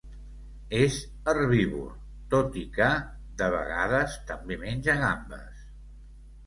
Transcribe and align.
És 0.77 0.95
herbívor, 1.33 1.91
tot 2.33 2.59
i 2.63 2.65
que, 2.79 2.89
de 3.43 3.53
vegades, 3.59 4.19
també 4.33 4.63
menja 4.67 4.99
gambes. 5.07 5.67